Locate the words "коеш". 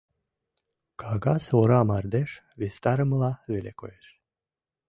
3.79-4.05